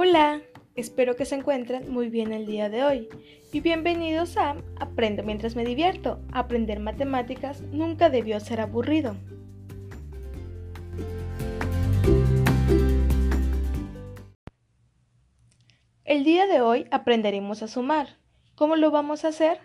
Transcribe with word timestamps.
Hola, 0.00 0.42
espero 0.76 1.16
que 1.16 1.24
se 1.24 1.34
encuentren 1.34 1.92
muy 1.92 2.08
bien 2.08 2.32
el 2.32 2.46
día 2.46 2.68
de 2.68 2.84
hoy 2.84 3.08
y 3.52 3.58
bienvenidos 3.58 4.36
a 4.36 4.54
Aprendo 4.78 5.24
mientras 5.24 5.56
me 5.56 5.64
divierto. 5.64 6.20
Aprender 6.30 6.78
matemáticas 6.78 7.62
nunca 7.62 8.08
debió 8.08 8.38
ser 8.38 8.60
aburrido. 8.60 9.16
El 16.04 16.22
día 16.22 16.46
de 16.46 16.60
hoy 16.60 16.86
aprenderemos 16.92 17.64
a 17.64 17.66
sumar. 17.66 18.20
¿Cómo 18.54 18.76
lo 18.76 18.92
vamos 18.92 19.24
a 19.24 19.30
hacer? 19.30 19.58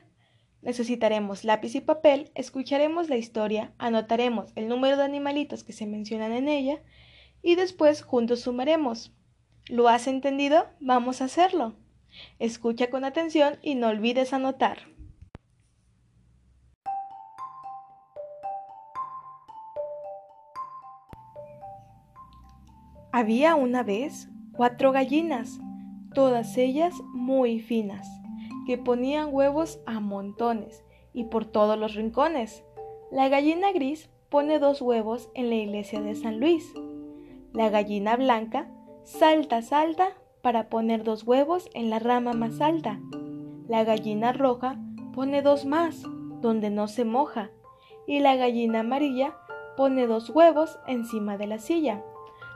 Necesitaremos 0.64 1.44
lápiz 1.44 1.76
y 1.76 1.82
papel, 1.82 2.32
escucharemos 2.34 3.08
la 3.08 3.18
historia, 3.18 3.76
anotaremos 3.78 4.52
el 4.56 4.68
número 4.68 4.98
de 4.98 5.04
animalitos 5.04 5.64
que 5.64 5.74
se 5.74 5.86
mencionan 5.86 6.32
en 6.32 6.48
ella 6.48 6.82
y 7.44 7.54
después 7.54 8.02
juntos 8.02 8.40
sumaremos. 8.40 9.14
¿Lo 9.70 9.88
has 9.88 10.08
entendido? 10.08 10.66
Vamos 10.82 11.22
a 11.22 11.26
hacerlo. 11.26 11.74
Escucha 12.38 12.90
con 12.90 13.06
atención 13.06 13.58
y 13.62 13.76
no 13.76 13.88
olvides 13.88 14.34
anotar. 14.34 14.80
Había 23.14 23.56
una 23.56 23.84
vez 23.84 24.28
cuatro 24.52 24.92
gallinas, 24.92 25.60
todas 26.14 26.58
ellas 26.58 26.94
muy 27.14 27.62
finas 27.62 28.08
que 28.66 28.78
ponían 28.78 29.30
huevos 29.32 29.80
a 29.86 30.02
montones 30.02 30.84
y 31.14 31.26
por 31.26 31.46
todos 31.46 31.78
los 31.78 31.96
rincones. 31.96 32.66
La 33.12 33.30
gallina 33.30 33.72
gris 33.72 34.10
pone 34.30 34.60
dos 34.60 34.82
huevos 34.82 35.30
en 35.36 35.50
la 35.50 35.56
iglesia 35.56 36.02
de 36.02 36.16
San 36.16 36.40
Luis. 36.40 36.74
La 37.54 37.70
gallina 37.70 38.18
blanca 38.18 38.68
salta, 39.04 39.62
salta 39.62 40.10
para 40.42 40.70
poner 40.70 41.04
dos 41.04 41.24
huevos 41.24 41.70
en 41.74 41.90
la 41.90 42.00
rama 42.00 42.34
más 42.34 42.62
alta. 42.62 43.00
La 43.68 43.84
gallina 43.84 44.34
roja 44.34 44.78
pone 45.14 45.42
dos 45.42 45.66
más, 45.66 46.04
donde 46.42 46.70
no 46.70 46.88
se 46.88 47.06
moja. 47.06 47.50
Y 48.08 48.20
la 48.20 48.36
gallina 48.36 48.82
amarilla 48.82 49.38
pone 49.78 50.08
dos 50.08 50.30
huevos 50.30 50.80
encima 50.88 51.38
de 51.38 51.48
la 51.48 51.60
silla. 51.60 52.04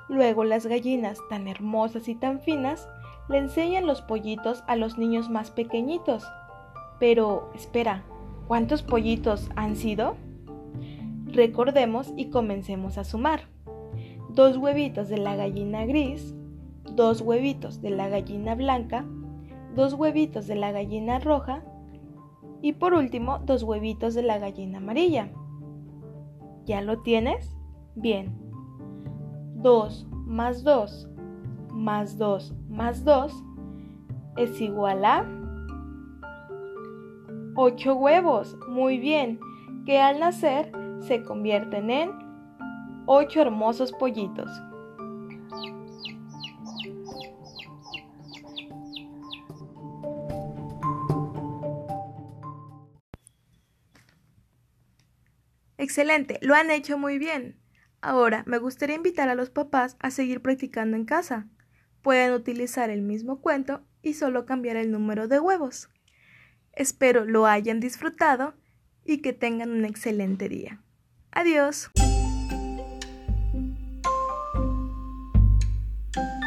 Luego 0.09 0.43
las 0.43 0.65
gallinas 0.65 1.19
tan 1.29 1.47
hermosas 1.47 2.07
y 2.07 2.15
tan 2.15 2.41
finas 2.41 2.87
le 3.29 3.37
enseñan 3.37 3.85
los 3.85 4.01
pollitos 4.01 4.63
a 4.67 4.75
los 4.75 4.97
niños 4.97 5.29
más 5.29 5.51
pequeñitos. 5.51 6.25
Pero, 6.99 7.49
espera, 7.55 8.03
¿cuántos 8.47 8.83
pollitos 8.83 9.49
han 9.55 9.75
sido? 9.75 10.15
Recordemos 11.25 12.13
y 12.15 12.29
comencemos 12.29 12.97
a 12.97 13.03
sumar. 13.03 13.56
Dos 14.37 14.55
huevitos 14.55 15.09
de 15.09 15.17
la 15.17 15.35
gallina 15.35 15.87
gris, 15.87 16.35
dos 16.93 17.21
huevitos 17.21 17.81
de 17.81 17.89
la 17.89 18.07
gallina 18.07 18.53
blanca, 18.53 19.03
dos 19.75 19.95
huevitos 19.95 20.45
de 20.45 20.53
la 20.53 20.71
gallina 20.71 21.17
roja 21.17 21.63
y 22.61 22.73
por 22.73 22.93
último 22.93 23.39
dos 23.39 23.63
huevitos 23.63 24.13
de 24.13 24.21
la 24.21 24.37
gallina 24.37 24.77
amarilla. 24.77 25.31
¿Ya 26.67 26.83
lo 26.83 26.99
tienes? 26.99 27.57
Bien. 27.95 28.37
2 29.55 30.05
más 30.11 30.63
2 30.63 31.09
más 31.73 32.19
2 32.19 32.53
más 32.69 33.03
2 33.03 33.43
es 34.37 34.61
igual 34.61 35.03
a 35.03 35.25
8 37.55 37.95
huevos. 37.95 38.55
Muy 38.69 38.99
bien, 38.99 39.39
que 39.87 39.99
al 39.99 40.19
nacer 40.19 40.71
se 40.99 41.23
convierten 41.23 41.89
en 41.89 42.26
8 43.07 43.41
hermosos 43.41 43.93
pollitos. 43.93 44.49
Excelente, 55.77 56.37
lo 56.41 56.53
han 56.53 56.69
hecho 56.69 56.97
muy 56.97 57.17
bien. 57.17 57.57
Ahora 58.01 58.43
me 58.45 58.57
gustaría 58.57 58.97
invitar 58.97 59.29
a 59.29 59.35
los 59.35 59.49
papás 59.49 59.95
a 59.99 60.11
seguir 60.11 60.41
practicando 60.41 60.97
en 60.97 61.05
casa. 61.05 61.47
Pueden 62.01 62.33
utilizar 62.33 62.89
el 62.89 63.01
mismo 63.01 63.41
cuento 63.41 63.85
y 64.01 64.15
solo 64.15 64.45
cambiar 64.45 64.75
el 64.75 64.91
número 64.91 65.29
de 65.29 65.39
huevos. 65.39 65.89
Espero 66.73 67.25
lo 67.25 67.45
hayan 67.47 67.79
disfrutado 67.79 68.53
y 69.05 69.19
que 69.19 69.31
tengan 69.31 69.71
un 69.71 69.85
excelente 69.85 70.49
día. 70.49 70.83
Adiós. 71.31 71.89
thank 76.13 76.29
you 76.43 76.46